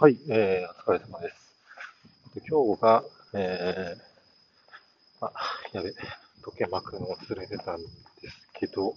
[0.00, 1.52] はい、えー、お疲れ様です。
[2.48, 3.02] 今日が、
[3.34, 5.32] えー、あ、
[5.72, 5.92] やべ、
[6.44, 7.84] 時計巻くの忘れてたんで
[8.30, 8.94] すけど、う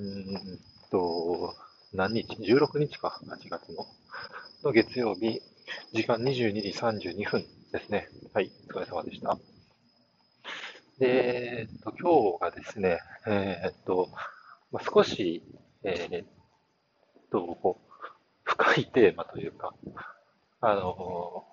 [0.00, 0.60] ーん
[0.92, 1.56] と、
[1.92, 3.84] 何日 ?16 日か、8月の。
[4.62, 5.42] の月曜日、
[5.92, 8.08] 時間22時32分ですね。
[8.34, 9.36] はい、お疲れ様でした。
[11.00, 14.10] で、えっと、今日がですね、えー、っと、
[14.70, 15.42] まあ、少し、
[15.82, 16.26] えー、っ
[17.32, 17.80] と、
[18.52, 19.72] 深いテーマというか、
[20.60, 21.44] あの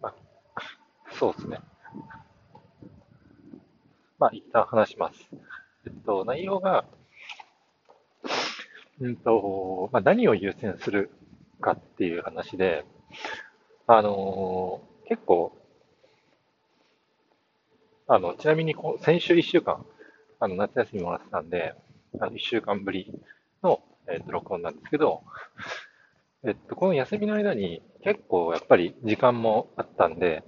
[0.00, 0.14] まあ、
[1.18, 1.58] そうですね。
[4.20, 5.18] まあ、一旦話します。
[5.84, 6.84] えっと、内容が、
[9.00, 11.10] うんと、まあ、何を優先する
[11.60, 12.84] かっていう話で、
[13.88, 15.52] あの結構、
[18.06, 19.84] あの、ちなみにこ先週1週間、
[20.38, 21.74] あの、夏休みもらってたんで、
[22.20, 23.12] あの1週間ぶり
[23.64, 25.22] の、えっと、録音なんですけど、
[26.44, 30.42] えっと、この休みの間に結構やっぱり時間もあったんで、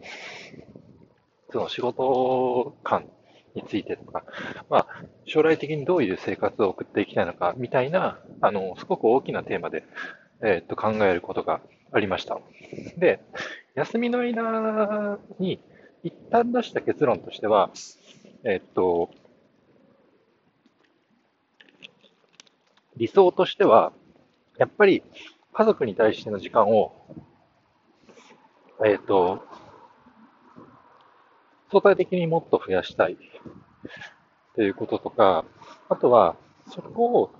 [1.52, 3.08] その仕事感
[3.54, 4.24] についてとか、
[4.68, 4.86] まあ、
[5.24, 9.84] 将来的にどういう生活を送っていきたいのかみたいな、あの、すごく大きなテーマで、
[10.42, 11.60] えっと、考えることが
[11.92, 12.40] ありました。
[12.98, 13.20] で、
[13.76, 15.60] 休みの間に
[16.02, 17.70] 一旦出した結論としては、
[18.42, 19.10] えっと、
[22.96, 23.92] 理想としては、
[24.58, 25.04] やっぱり
[25.54, 26.92] 家族に対しての時間を、
[28.84, 29.44] えっ、ー、と、
[31.70, 33.16] 相対的にもっと増やしたい
[34.56, 35.44] ということとか、
[35.88, 36.36] あとは、
[36.68, 37.30] そこを、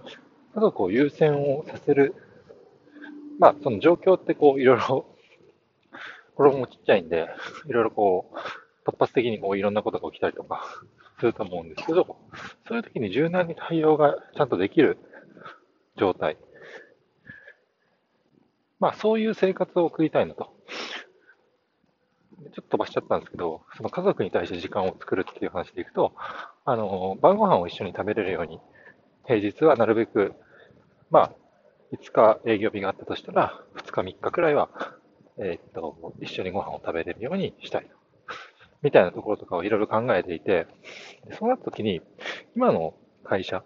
[0.55, 2.15] 家族を優先をさせる、
[3.41, 5.07] まあ、その状況ってこう、いろいろ、
[6.37, 7.29] 子供もちっちゃいんで、
[7.67, 10.65] いろいろこう、突発的にこう、いろんなことが起きたりとか、
[11.19, 12.17] すると思うんですけど、
[12.69, 14.99] そういう時に柔軟に対応がちゃんとできる
[15.97, 16.37] 状態。
[18.81, 20.55] まあ、そういう生活を送りたいなと。
[22.37, 26.13] ちょっと飛ばしちゃったんですけど、その家族に対して時間を作るっていう話でいくと、
[26.65, 28.61] あの、晩ご飯を一緒に食べれるように、
[29.27, 30.35] 平日はなるべく、
[31.11, 31.33] まあ、
[31.93, 34.69] 5日営業日があったとしたら、2日3日くらいは、
[35.39, 37.97] えー、っと、一緒にご飯を食べれるようにしたいと。
[38.83, 40.67] みたいなところとかをいろいろ考えていて、
[41.39, 42.03] そうなった時に、
[42.55, 42.95] 今の
[43.25, 43.65] 会社、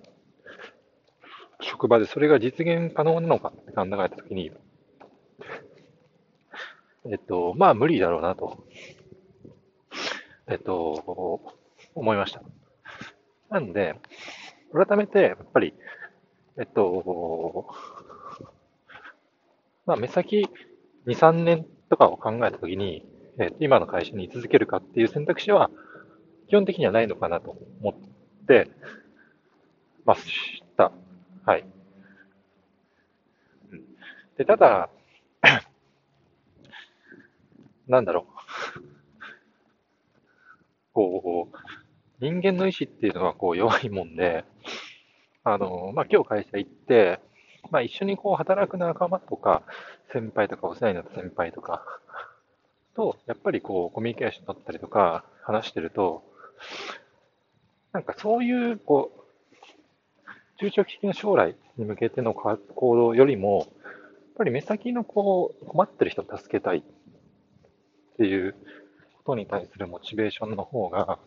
[1.60, 4.52] 職場でそれが実現可能なのかって考えた時に、
[7.10, 8.64] えっと、まあ無理だろうなと、
[10.46, 11.40] えっと、
[11.94, 12.42] 思いました。
[13.50, 13.94] なので、
[14.72, 15.74] 改めて、やっぱり、
[16.58, 17.66] えっと、
[19.86, 20.48] まあ目先
[21.06, 23.06] 2、3年とかを考えたときに、
[23.38, 25.70] えっと今の会社に居続けるかっていう選択肢は、
[26.48, 28.70] 基本的にはないのかなと思って
[30.04, 30.92] ました。
[31.46, 31.64] はい。
[34.36, 34.90] で、ただ、
[37.88, 38.26] なんだろ
[38.76, 38.80] う。
[40.92, 41.56] こう、
[42.20, 44.44] 人間の意志っていうのはこう弱いもんで、
[45.44, 47.20] あの、まあ、今日会社行って、
[47.70, 49.62] まあ、一緒にこう働く仲間とか、
[50.12, 51.84] 先輩とかお世話になった先輩とか
[52.94, 56.22] と、やっぱりこうコミュニケーション取ったりとか話してると、
[57.92, 59.18] なんかそういう、こう、
[60.58, 63.68] 中長期的な将来に向けての行動よりも、やっ
[64.38, 66.82] ぱり目先のこう困ってる人を助けたい
[68.18, 68.56] っていう
[69.22, 71.20] ことに対するモチベーションの方が、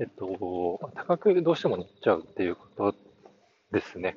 [0.00, 2.96] えっと、高くどうしても乗っちゃうっていうこと
[3.70, 4.16] ですね。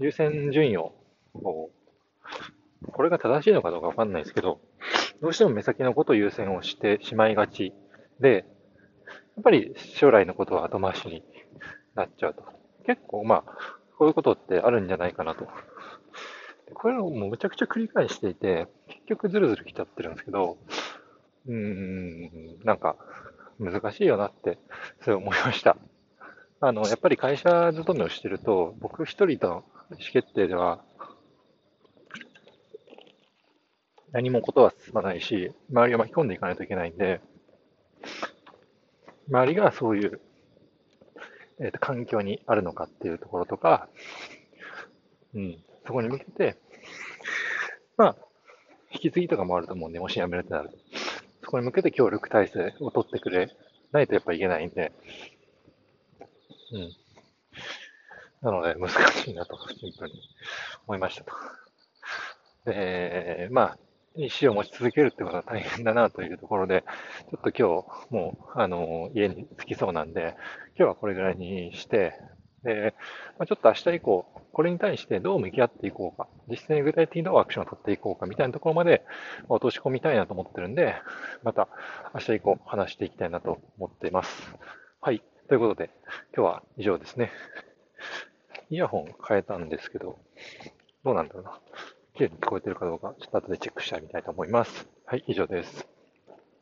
[0.00, 0.94] 優先順位を、
[1.32, 1.70] こ
[3.04, 4.58] れが正しいのかどうかわかんないですけど、
[5.22, 7.72] どうしても目先のことを優先をしてしまいがち
[8.18, 8.44] で、
[9.36, 11.22] やっぱり将来のことは後回しに
[11.94, 12.42] なっちゃうと。
[12.84, 13.52] 結構まあ、
[13.96, 15.46] こういうことってあるんじゃないかなと
[16.84, 20.58] これをもうむちゃくちゃ繰り返していて、結局ずるずる来ちゃってるんですけど、
[21.46, 22.96] うーん、なんか
[23.58, 24.58] 難しいよなって、
[25.02, 25.78] そう思いました。
[26.60, 30.84] あの、やっぱり会社勤めをしてると、僕一人の意思決定では、
[34.12, 37.22] 何もことは進まないし、周りを巻き込んでいかないといけないんで、
[39.30, 40.20] 周りがそういう、
[41.60, 43.88] えーと環境にあるのかっていうところとか、
[45.32, 46.58] うん、そこに向けて、
[47.96, 48.16] まあ、
[48.92, 50.76] 引き継ぎとかもあると思うんで、もし辞めるってなると。
[51.42, 53.50] そこに向けて協力体制を取ってくれ
[53.92, 54.92] ないとやっぱいけないんで、
[56.72, 56.92] うん。
[58.42, 60.20] なので、難しいなと、シンプルに
[60.86, 61.32] 思いましたと。
[62.66, 63.78] で、まあ、
[64.16, 66.84] 意思を持ち続けるってことは大変だなというところで、
[67.30, 70.36] ちょっと今日、もう、あの、家に着きそうなんで、
[70.76, 72.14] 今日はこれぐらいにして、
[72.64, 72.94] で、
[73.38, 79.04] まあ、ちょっと明日以降、これに対してどう向き合っていこうか、実際に具体的にどうアクションを取っていこうかみたいなところまで
[79.48, 80.94] 落とし込みたいなと思ってるんで、
[81.42, 81.68] また
[82.14, 84.54] 明日以降話していきたいなと思っています。
[85.00, 85.22] はい。
[85.48, 85.90] ということで、
[86.34, 87.30] 今日は以上ですね。
[88.70, 90.18] イヤホン変えたんですけど、
[91.04, 91.60] どうなんだろうな。
[92.14, 94.88] 綺麗に聞こえてるかどうか、ちょっと後でチェックしてみたいと思います。
[95.04, 95.93] はい、以上です。